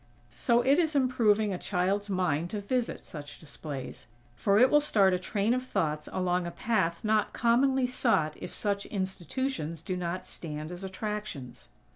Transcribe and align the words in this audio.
So 0.33 0.61
it 0.63 0.79
is 0.79 0.95
improving 0.95 1.53
a 1.53 1.59
child's 1.59 2.09
mind 2.09 2.49
to 2.49 2.59
visit 2.59 3.05
such 3.05 3.37
displays; 3.37 4.07
for 4.35 4.57
it 4.57 4.71
will 4.71 4.79
start 4.79 5.13
a 5.13 5.19
train 5.19 5.53
of 5.53 5.63
thoughts 5.63 6.09
along 6.11 6.47
a 6.47 6.49
path 6.49 7.03
not 7.03 7.33
commonly 7.33 7.85
sought 7.85 8.35
if 8.41 8.51
such 8.51 8.87
institutions 8.87 9.79
do 9.83 9.95
not 9.95 10.25
stand 10.25 10.71
as 10.71 10.83
attractions. 10.83 11.67